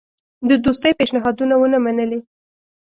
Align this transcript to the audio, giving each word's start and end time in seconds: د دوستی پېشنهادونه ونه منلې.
د 0.49 0.51
دوستی 0.63 0.91
پېشنهادونه 0.99 1.53
ونه 1.57 1.79
منلې. 1.85 2.19